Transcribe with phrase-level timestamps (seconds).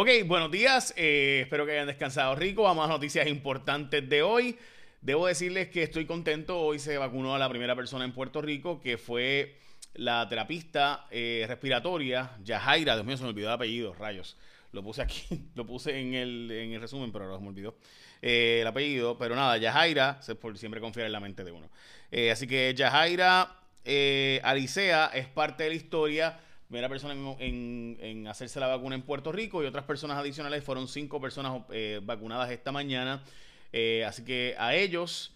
[0.00, 0.94] Ok, buenos días.
[0.96, 2.62] eh, espero que hayan descansado rico.
[2.62, 4.56] Vamos a noticias importantes de hoy.
[5.00, 6.56] Debo decirles que estoy contento.
[6.56, 9.56] Hoy se vacunó a la primera persona en Puerto Rico, que fue
[9.94, 12.94] la terapista eh, respiratoria Yajaira.
[12.94, 14.36] Dios mío, se me olvidó el apellido, rayos.
[14.70, 15.24] Lo puse aquí,
[15.56, 17.74] lo puse en el, en el resumen, pero ahora se me olvidó
[18.22, 19.18] eh, el apellido.
[19.18, 21.68] Pero nada, Yajaira, se- por siempre confiar en la mente de uno.
[22.30, 23.52] Así que Yajaira
[24.44, 26.38] Alicea es parte de la historia.
[26.68, 30.86] Primera persona en, en- hacerse la vacuna en Puerto Rico y otras personas adicionales fueron
[30.86, 33.24] cinco personas eh, vacunadas esta mañana.
[33.72, 35.34] Eh, así que a ellos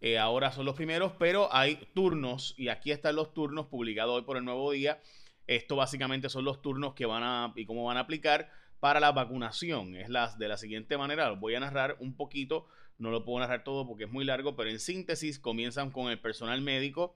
[0.00, 4.22] eh, ahora son los primeros, pero hay turnos y aquí están los turnos publicados hoy
[4.22, 4.98] por el Nuevo Día.
[5.46, 8.50] Esto básicamente son los turnos que van a y cómo van a aplicar
[8.80, 9.94] para la vacunación.
[9.94, 11.28] Es las de la siguiente manera.
[11.28, 12.66] Los voy a narrar un poquito.
[12.98, 16.18] No lo puedo narrar todo porque es muy largo, pero en síntesis comienzan con el
[16.18, 17.14] personal médico.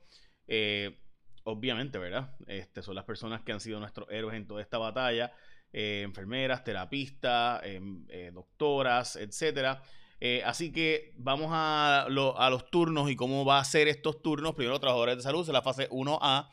[1.47, 2.35] Obviamente, ¿verdad?
[2.47, 5.33] Este, son las personas que han sido nuestros héroes en toda esta batalla.
[5.73, 9.83] eh, enfermeras, terapistas, em, eh, doctoras, etcétera.
[10.21, 14.23] Eh, así que vamos a, lo- a los turnos y cómo va a ser estos
[14.23, 14.55] turnos.
[14.55, 16.49] Primero, los trabajadores de salud, es la fase 1A.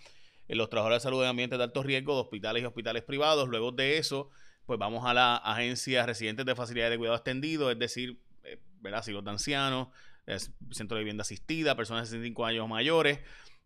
[0.49, 3.47] eh, los trabajadores de salud en ambientes de alto riesgo, de hospitales y hospitales privados.
[3.47, 4.29] Luego de eso,
[4.65, 8.19] pues vamos a la agencia residentes de facilidades de cuidado extendido, es decir,
[8.81, 8.99] ¿verdad?
[8.99, 9.87] Asilos de ancianos,
[10.71, 13.19] centro de vivienda asistida, personas de 65 años mayores.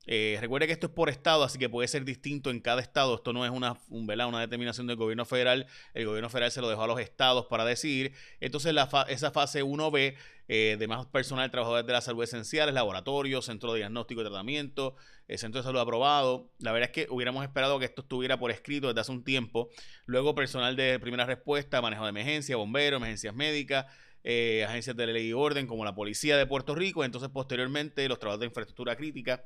[0.10, 3.16] Eh, recuerde que esto es por estado, así que puede ser distinto en cada estado.
[3.16, 5.68] Esto no es una, un, una determinación del gobierno federal.
[5.94, 8.14] El gobierno federal se lo dejó a los estados para decidir.
[8.40, 10.16] Entonces, la fa- esa fase 1B
[10.48, 14.96] eh, de más personal, trabajadores de la salud esenciales, laboratorios, centro de diagnóstico y tratamiento,
[15.28, 16.50] eh, centro de salud aprobado.
[16.60, 19.68] La verdad es que hubiéramos esperado que esto estuviera por escrito desde hace un tiempo.
[20.06, 23.88] Luego, personal de primera respuesta, manejo de emergencia, bomberos, emergencias médicas.
[24.24, 28.20] Eh, agencias de ley y orden como la policía de Puerto Rico, entonces posteriormente los
[28.20, 29.46] trabajos de infraestructura crítica,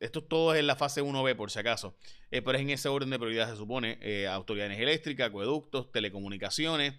[0.00, 1.96] esto todo es en la fase 1B, por si acaso.
[2.30, 3.98] Eh, pero es en ese orden de prioridad, se supone.
[4.00, 6.94] Eh, autoridades eléctricas, acueductos, telecomunicaciones.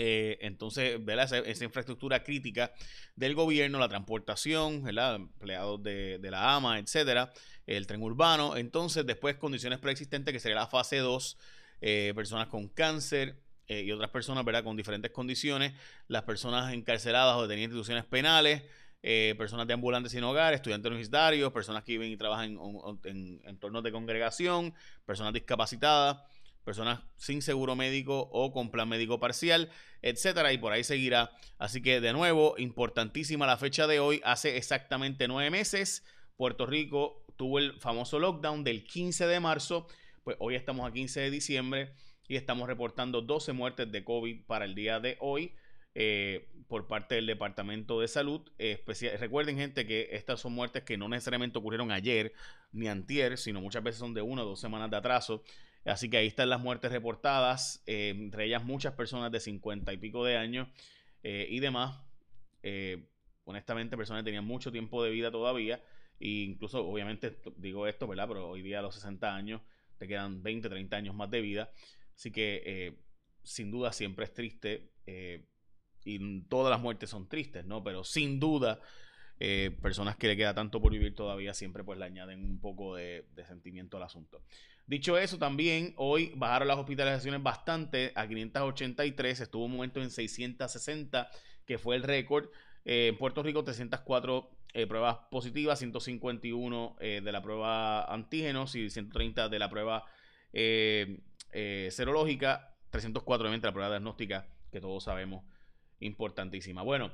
[0.00, 1.44] Entonces, ¿verdad?
[1.44, 2.72] Esa, infraestructura crítica
[3.16, 5.16] del gobierno, la transportación, ¿verdad?
[5.16, 7.32] empleados de, la AMA, etcétera,
[7.66, 8.56] el tren urbano.
[8.56, 11.36] Entonces, después, condiciones preexistentes, que sería la fase 2,
[11.80, 14.64] eh, personas con cáncer eh, y otras personas, ¿verdad?
[14.64, 15.74] Con diferentes condiciones,
[16.08, 18.62] las personas encarceladas o detenidas en instituciones penales,
[19.02, 23.40] eh, personas de ambulantes sin hogar, estudiantes universitarios, personas que viven y trabajan en, en
[23.44, 24.74] entornos de congregación,
[25.04, 26.18] personas discapacitadas,
[26.64, 31.30] personas sin seguro médico o con plan médico parcial, etcétera, y por ahí seguirá.
[31.58, 34.20] Así que, de nuevo, importantísima la fecha de hoy.
[34.24, 36.04] Hace exactamente nueve meses,
[36.36, 39.86] Puerto Rico tuvo el famoso lockdown del 15 de marzo.
[40.24, 41.92] Pues hoy estamos a 15 de diciembre
[42.28, 45.54] y estamos reportando 12 muertes de COVID para el día de hoy.
[45.94, 48.42] eh, por parte del Departamento de Salud.
[49.18, 52.32] Recuerden, gente, que estas son muertes que no necesariamente ocurrieron ayer
[52.72, 55.42] ni antier, sino muchas veces son de una o dos semanas de atraso.
[55.84, 59.96] Así que ahí están las muertes reportadas, eh, entre ellas muchas personas de 50 y
[59.96, 60.68] pico de años
[61.22, 61.98] eh, y demás.
[63.44, 65.82] Honestamente, personas que tenían mucho tiempo de vida todavía.
[66.20, 68.28] E incluso, obviamente, digo esto, ¿verdad?
[68.28, 69.62] Pero hoy día a los 60 años
[69.96, 71.72] te quedan 20, 30 años más de vida.
[72.18, 72.98] Así que, eh,
[73.42, 74.90] sin duda, siempre es triste.
[75.06, 75.46] eh,
[76.04, 77.82] y todas las muertes son tristes, ¿no?
[77.82, 78.80] Pero sin duda,
[79.40, 82.96] eh, personas que le queda tanto por vivir todavía siempre pues le añaden un poco
[82.96, 84.42] de, sentimiento al asunto.
[84.86, 91.30] Dicho eso, también hoy bajaron las hospitalizaciones bastante a 583, estuvo un momento en 660,
[91.66, 92.48] que fue el récord.
[92.84, 99.50] En Puerto Rico, 304 eh, pruebas positivas, 151 eh, de la prueba antígenos y 130
[99.50, 100.04] de la prueba
[101.52, 105.44] eh, serológica, 304 obviamente la prueba diagnóstica, que todos sabemos,
[106.00, 106.82] importantísima.
[106.82, 107.12] Bueno,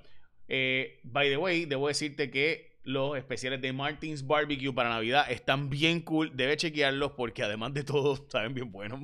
[0.48, 5.70] eh, by the way, debo decirte que los especiales de Martins Barbecue para Navidad están
[5.70, 6.36] bien cool.
[6.36, 9.00] Debe chequearlos porque además de todo, saben bien buenos.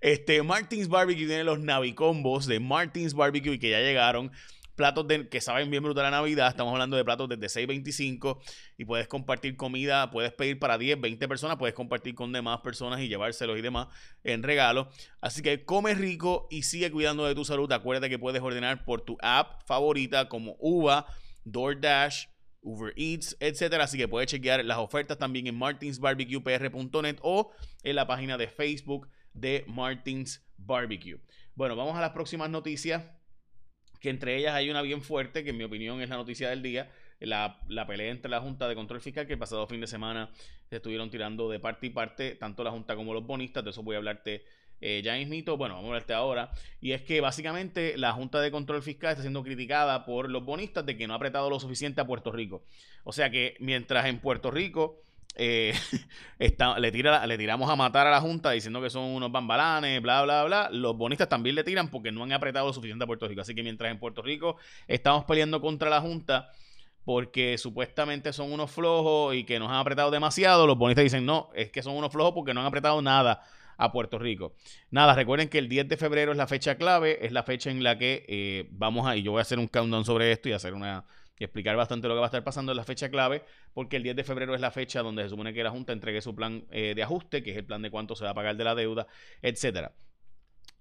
[0.00, 4.32] Este, Martins Barbecue tiene los Navicombos de Martins Barbecue que ya llegaron.
[4.80, 6.48] Platos que saben bien brutal a Navidad.
[6.48, 8.38] Estamos hablando de platos desde 6.25
[8.78, 10.10] y puedes compartir comida.
[10.10, 11.58] Puedes pedir para 10, 20 personas.
[11.58, 13.88] Puedes compartir con demás personas y llevárselos y demás
[14.24, 14.88] en regalo.
[15.20, 17.70] Así que come rico y sigue cuidando de tu salud.
[17.70, 21.04] Acuérdate que puedes ordenar por tu app favorita como Uva,
[21.44, 22.28] DoorDash,
[22.62, 23.84] Uber Eats, etcétera.
[23.84, 27.52] Así que puedes chequear las ofertas también en martinsbarbecuepr.net o
[27.82, 31.20] en la página de Facebook de Martins Barbecue.
[31.54, 33.19] Bueno, vamos a las próximas noticias.
[34.00, 36.62] Que entre ellas hay una bien fuerte, que en mi opinión es la noticia del
[36.62, 36.90] día.
[37.20, 40.30] La, la pelea entre la Junta de Control Fiscal, que el pasado fin de semana
[40.70, 43.62] se estuvieron tirando de parte y parte, tanto la Junta como los bonistas.
[43.62, 44.42] De eso voy a hablarte
[44.80, 45.56] eh, ya mismito.
[45.56, 46.50] Bueno, vamos a hablarte ahora.
[46.80, 50.86] Y es que básicamente la Junta de Control Fiscal está siendo criticada por los bonistas
[50.86, 52.62] de que no ha apretado lo suficiente a Puerto Rico.
[53.04, 55.02] O sea que mientras en Puerto Rico
[55.36, 55.74] eh,
[56.78, 60.22] le, tira, le tiramos a matar a la Junta diciendo que son unos bambalanes, bla,
[60.22, 60.68] bla, bla.
[60.70, 63.40] Los bonistas también le tiran porque no han apretado suficiente a Puerto Rico.
[63.40, 64.56] Así que mientras en Puerto Rico
[64.86, 66.50] estamos peleando contra la Junta
[67.04, 71.50] porque supuestamente son unos flojos y que nos han apretado demasiado, los bonistas dicen no,
[71.54, 73.42] es que son unos flojos porque no han apretado nada
[73.78, 74.52] a Puerto Rico.
[74.90, 77.82] Nada, recuerden que el 10 de febrero es la fecha clave, es la fecha en
[77.82, 80.52] la que eh, vamos a, y yo voy a hacer un countdown sobre esto y
[80.52, 81.06] hacer una
[81.40, 83.42] y explicar bastante lo que va a estar pasando en la fecha clave,
[83.72, 86.20] porque el 10 de febrero es la fecha donde se supone que la Junta entregue
[86.20, 88.58] su plan eh, de ajuste, que es el plan de cuánto se va a pagar
[88.58, 89.06] de la deuda,
[89.40, 89.94] etcétera.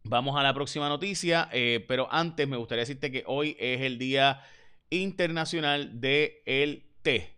[0.04, 3.98] Vamos a la próxima noticia, eh, pero antes me gustaría decirte que hoy es el
[3.98, 4.42] Día
[4.90, 7.38] Internacional del Té.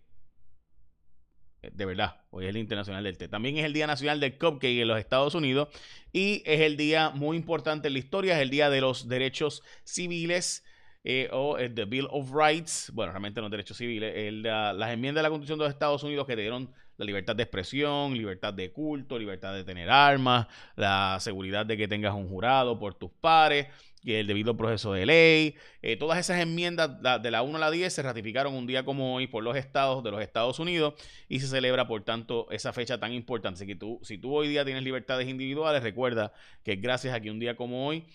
[1.61, 3.27] De verdad, hoy es el Internacional del Té.
[3.27, 5.67] También es el Día Nacional del Cupcake en los Estados Unidos
[6.11, 9.61] y es el día muy importante en la historia, es el Día de los Derechos
[9.83, 10.63] Civiles
[11.03, 15.23] eh, o el The Bill of Rights, bueno, realmente no derechos civiles, las enmiendas de
[15.23, 18.71] la Constitución de los Estados Unidos que te dieron la libertad de expresión, libertad de
[18.71, 23.67] culto, libertad de tener armas, la seguridad de que tengas un jurado por tus pares,
[24.03, 25.55] y el debido proceso de ley.
[25.81, 29.15] Eh, todas esas enmiendas de la 1 a la 10 se ratificaron un día como
[29.15, 30.95] hoy por los estados de los Estados Unidos
[31.29, 33.57] y se celebra, por tanto, esa fecha tan importante.
[33.57, 36.33] Así que tú, si tú hoy día tienes libertades individuales, recuerda
[36.63, 38.05] que gracias a que un día como hoy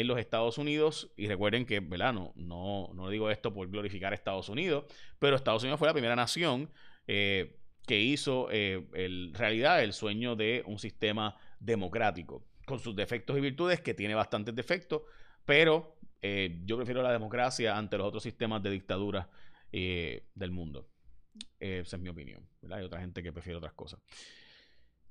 [0.00, 2.14] en los Estados Unidos, y recuerden que, ¿verdad?
[2.14, 4.86] No, no, digo esto por glorificar a Estados Unidos,
[5.18, 6.70] pero Estados Unidos fue la primera nación
[7.06, 8.86] eh, que hizo eh,
[9.34, 14.54] realidad el sueño de un sistema democrático, con sus defectos y virtudes, que tiene bastantes
[14.54, 15.02] defectos,
[15.44, 19.28] pero eh, yo prefiero la democracia ante los otros sistemas de dictadura
[19.70, 20.88] del mundo.
[21.60, 22.48] esa es mi opinión.
[22.70, 24.00] Hay otra gente que prefiere otras cosas.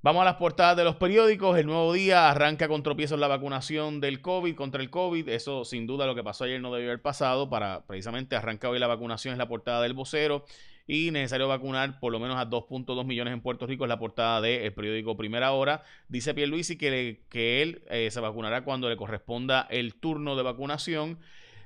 [0.04, 1.56] Vamos a las portadas de los periódicos.
[1.60, 5.30] El nuevo día arranca con tropiezos la vacunación del COVID contra el COVID.
[5.30, 7.52] Eso sin duda lo que pasó ayer no debió haber pasado.
[7.52, 10.44] Para precisamente arranca hoy la vacunación es la portada del vocero.
[10.88, 14.42] Y necesario vacunar por lo menos a 2.2 millones en Puerto Rico es la portada
[14.42, 15.84] del periódico Primera Hora.
[16.08, 21.20] Dice Pierluisi que, que él eh, se vacunará cuando le corresponda el turno de vacunación.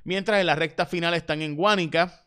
[0.04, 2.26] Mientras en la recta final están en Guánica.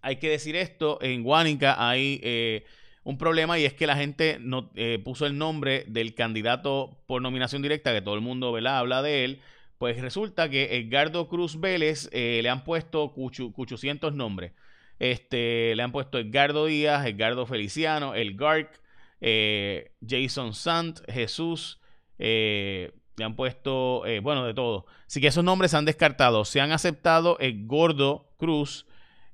[0.00, 2.20] Hay que decir esto, en Guánica hay...
[2.22, 2.64] Eh,
[3.08, 7.22] un problema y es que la gente no, eh, puso el nombre del candidato por
[7.22, 9.40] nominación directa, que todo el mundo habla de él.
[9.78, 14.52] Pues resulta que Edgardo Cruz Vélez eh, le han puesto 800 nombres.
[14.98, 18.78] Este, le han puesto Edgardo Díaz, Edgardo Feliciano, El Garc,
[19.22, 21.80] eh, Jason Sant, Jesús,
[22.18, 24.84] le han puesto, bueno, de todo.
[25.06, 26.44] Así que esos nombres se han descartado.
[26.44, 28.84] Se han aceptado Gordo Cruz,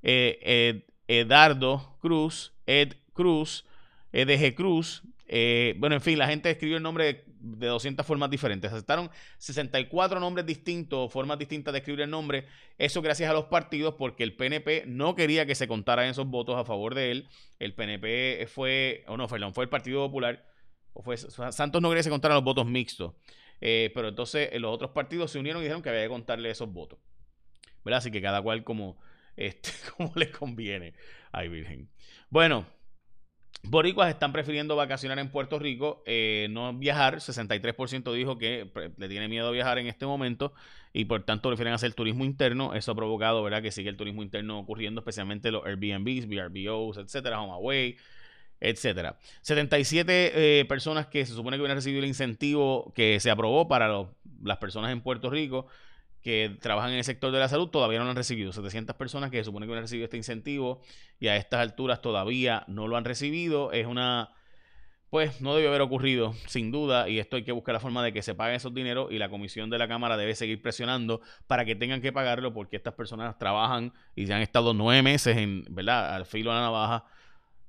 [0.01, 3.65] Edardo Cruz, Ed Cruz,
[4.11, 5.01] EDG Cruz.
[5.27, 8.71] Eh, bueno, en fin, la gente escribió el nombre de, 200 formas diferentes.
[8.71, 9.09] Aceptaron
[9.39, 12.45] 64 nombres distintos, formas distintas de escribir el nombre.
[12.77, 16.57] Eso gracias a los partidos, porque el PNP no quería que se contaran esos votos
[16.57, 17.29] a favor de él.
[17.57, 20.45] El PNP fue, o no, perdón, fue el Partido Popular.
[20.93, 23.13] O fue, Santos no quería que se contaran los votos mixtos.
[23.61, 26.49] Eh, pero entonces eh, los otros partidos se unieron y dijeron que había que contarle
[26.49, 26.99] esos votos.
[27.83, 27.99] ¿Verdad?
[27.99, 28.99] Así que cada cual como,
[29.35, 30.93] este, como les conviene.
[31.31, 31.89] Ay, Virgen.
[32.29, 32.65] Bueno,
[33.67, 37.17] Boricuas están prefiriendo vacacionar en Puerto Rico, eh, no viajar.
[37.17, 40.53] 63% dijo que le tiene miedo a viajar en este momento
[40.93, 42.73] y por tanto prefieren hacer turismo interno.
[42.73, 47.41] Eso ha provocado, ¿verdad?, que sigue el turismo interno ocurriendo, especialmente los Airbnbs, VRBOs, etcétera,
[47.41, 47.97] HomeAway,
[48.59, 49.17] etcétera.
[49.41, 54.05] 77 eh, personas que se supone que hubieran recibido el incentivo que se aprobó para
[54.43, 55.67] las personas en Puerto Rico
[56.25, 58.51] que trabajan en el sector de la salud todavía no lo han recibido.
[58.51, 60.81] 700 personas que se supone que han recibido este incentivo
[61.19, 63.71] y a estas alturas todavía no lo han recibido.
[63.71, 64.33] Es una...
[65.11, 68.11] Pues no debió haber ocurrido, sin duda, y esto hay que buscar la forma de
[68.11, 71.63] que se paguen esos dineros y la comisión de la Cámara debe seguir presionando para
[71.63, 75.63] que tengan que pagarlo porque estas personas trabajan y ya han estado nueve meses en,
[75.69, 76.15] ¿verdad?
[76.15, 77.05] al filo de la navaja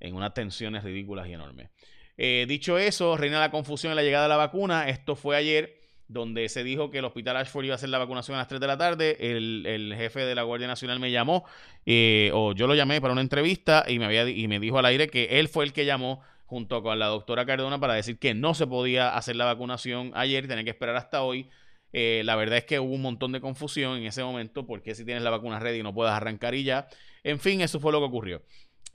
[0.01, 1.69] en unas tensiones ridículas y enormes.
[2.17, 4.89] Eh, dicho eso, reina la confusión en la llegada de la vacuna.
[4.89, 5.76] Esto fue ayer
[6.09, 8.61] donde se dijo que el hospital Ashford iba a hacer la vacunación a las 3
[8.61, 9.17] de la tarde.
[9.21, 11.45] El, jefe de la Guardia Nacional me llamó,
[11.85, 14.87] eh, o yo lo llamé para una entrevista y me, había, y me dijo al
[14.87, 18.35] aire que él fue el que llamó junto con la doctora Cardona para decir que
[18.35, 21.49] no se podía hacer la vacunación ayer, tenía que esperar hasta hoy.
[21.93, 25.05] Eh, la verdad es que hubo un montón de confusión en ese momento, porque si
[25.05, 26.89] tienes la vacuna ready no puedes arrancar y ya.
[27.25, 28.43] En fin, eso fue lo que ocurrió.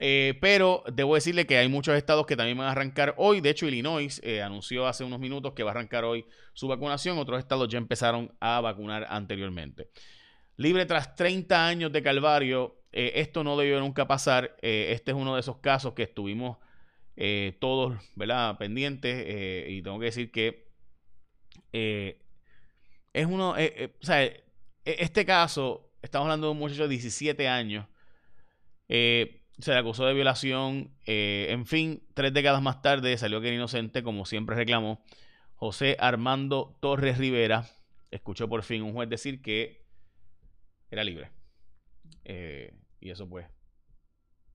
[0.04, 3.40] Eh, pero debo decirle que hay muchos estados que también van a arrancar hoy.
[3.40, 7.18] De hecho, Illinois eh, anunció hace unos minutos que va a arrancar hoy su vacunación.
[7.18, 9.90] Otros estados ya empezaron a vacunar anteriormente.
[10.56, 14.56] Libre tras 30 años de calvario, eh, esto no debió nunca pasar.
[14.60, 16.58] este es uno de esos casos que estuvimos
[17.60, 18.58] todos ¿verdad?
[18.58, 19.70] pendientes.
[19.70, 20.66] y tengo que decir que
[23.12, 24.32] es uno, o sea,
[24.84, 27.86] este caso, estamos hablando de un muchacho de 17 años
[29.62, 30.90] se le acusó de violación.
[31.06, 35.02] Eh, en fin, tres décadas más tarde salió que era inocente, como siempre reclamó.
[35.54, 37.66] José Armando Torres Rivera
[38.10, 39.86] escuchó por fin un juez decir que
[40.90, 41.30] era libre.
[42.24, 43.46] Eh, y eso pues,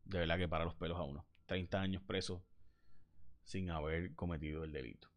[0.05, 1.25] de verdad que para los pelos a uno.
[1.47, 2.45] 30 años preso
[3.43, 5.09] sin haber cometido el delito.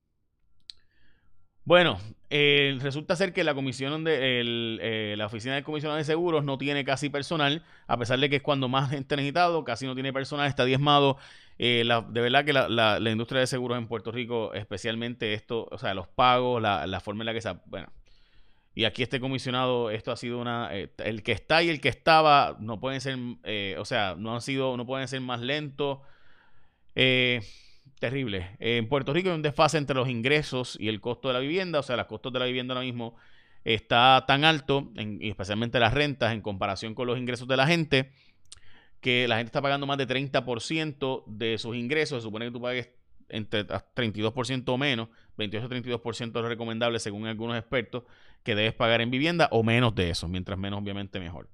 [1.64, 1.98] Bueno,
[2.30, 6.58] eh, resulta ser que la comisión de eh, la oficina del comisionado de seguros no
[6.58, 10.12] tiene casi personal, a pesar de que es cuando más gente necesitado, casi no tiene
[10.12, 11.18] personal, está diezmado.
[11.58, 15.92] Eh, de verdad que la, industria de seguros en Puerto Rico, especialmente esto, o sea,
[15.94, 17.92] los pagos, la, forma en la que se, bueno,
[18.74, 22.56] y aquí este comisionado, esto ha sido una, el que está y el que estaba
[22.60, 23.18] no pueden ser,
[23.78, 25.98] o sea, no han sido, no pueden ser más lentos.
[26.94, 27.40] Eh,
[28.00, 28.56] terrible.
[28.58, 31.78] En Puerto Rico hay un desfase entre los ingresos y el costo de la vivienda,
[31.78, 33.14] o sea, los costos de la vivienda ahora mismo
[33.62, 38.10] está tan alto, y especialmente las rentas en comparación con los ingresos de la gente,
[39.00, 42.22] que la gente está pagando más de 30% de sus ingresos.
[42.22, 42.90] Se supone que tú pagues
[43.28, 48.04] entre 32% o menos, 28-32% es recomendable según algunos expertos,
[48.42, 51.48] que debes pagar en vivienda o menos de eso, mientras menos obviamente mejor.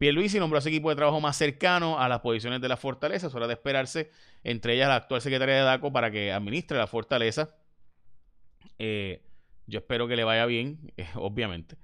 [0.00, 3.26] Pierluisi nombró a ese equipo de trabajo más cercano a las posiciones de la fortaleza,
[3.26, 4.10] es hora de esperarse,
[4.42, 7.54] entre ellas la actual secretaria de DACO para que administre la fortaleza.
[8.78, 9.22] Eh,
[9.66, 11.76] yo espero que le vaya bien, eh, obviamente.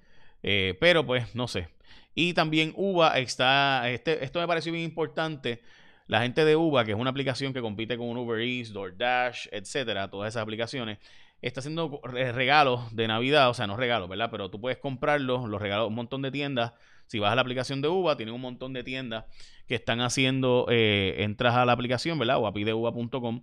[0.43, 1.69] Eh, pero pues no sé.
[2.15, 5.61] Y también UBA está, este, esto me pareció bien importante.
[6.07, 10.09] La gente de UBA, que es una aplicación que compite con Uber Eats, DoorDash, etcétera,
[10.09, 10.97] todas esas aplicaciones,
[11.43, 14.31] está haciendo regalos de Navidad, o sea, no regalos, ¿verdad?
[14.31, 16.73] Pero tú puedes comprarlos, los regalos, un montón de tiendas
[17.07, 19.25] si vas a la aplicación de UVA, tienen un montón de tiendas
[19.67, 22.39] que están haciendo, eh, entras a la aplicación, ¿verdad?
[22.39, 23.43] O a pideuva.com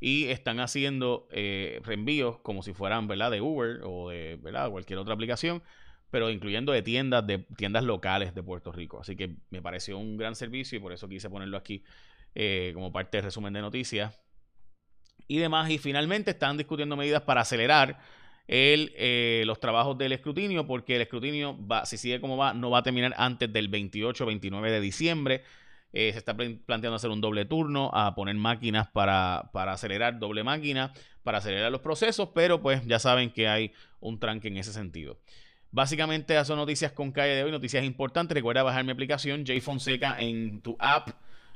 [0.00, 3.30] y están haciendo eh, reenvíos como si fueran, ¿verdad?
[3.30, 4.70] De Uber o de, ¿verdad?
[4.70, 5.62] Cualquier otra aplicación,
[6.10, 9.00] pero incluyendo de tiendas, de tiendas locales de Puerto Rico.
[9.00, 11.84] Así que me pareció un gran servicio y por eso quise ponerlo aquí
[12.34, 14.20] eh, como parte del resumen de noticias
[15.26, 15.70] y demás.
[15.70, 17.98] Y finalmente están discutiendo medidas para acelerar
[18.46, 22.70] el, eh, los trabajos del escrutinio, porque el escrutinio, va, si sigue como va, no
[22.70, 25.42] va a terminar antes del 28 29 de diciembre.
[25.92, 30.42] Eh, se está planteando hacer un doble turno, a poner máquinas para, para, acelerar, doble
[30.42, 34.72] máquina, para acelerar los procesos, pero pues ya saben que hay un tranque en ese
[34.72, 35.18] sentido.
[35.70, 38.34] Básicamente, esas son noticias con calle de hoy, noticias importantes.
[38.34, 41.10] Recuerda bajar mi aplicación J Fonseca en tu app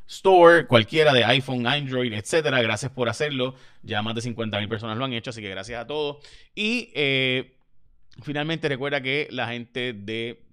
[0.09, 2.63] Store, cualquiera de iPhone, Android, etcétera.
[2.63, 3.55] Gracias por hacerlo.
[3.83, 6.25] Ya más de 50 mil personas lo han hecho, así que gracias a todos.
[6.55, 7.59] Y eh,
[8.23, 10.47] finalmente recuerda que la gente de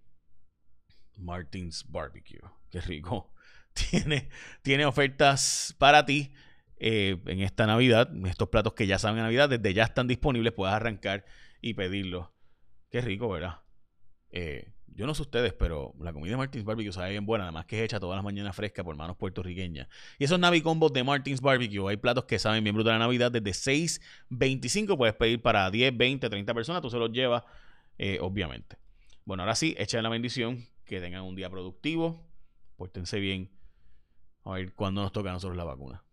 [1.18, 3.34] Martins Barbecue, qué rico,
[3.74, 4.30] tiene,
[4.62, 6.34] tiene ofertas para ti.
[6.78, 10.52] Eh, en esta Navidad, estos platos que ya saben a Navidad, desde ya están disponibles,
[10.52, 11.26] puedes arrancar
[11.62, 12.28] y pedirlos.
[12.90, 13.62] Qué rico, ¿verdad?
[14.32, 17.66] Eh, yo no sé ustedes, pero la comida de Martins Barbecue sabe bien buena, además
[17.66, 19.88] que es hecha todas las mañanas fresca por manos puertorriqueñas.
[20.18, 23.30] Y esos Navi Combos de Martins Barbecue, hay platos que saben bien brutal la Navidad,
[23.30, 27.44] desde 6.25 puedes pedir para 10, 20, 30 personas, tú se los llevas,
[27.98, 28.78] eh, obviamente.
[29.26, 32.26] Bueno, ahora sí, echen la bendición, que tengan un día productivo,
[32.78, 33.52] pórtense bien.
[34.46, 36.05] A ver cuándo nos toca a nosotros la vacuna.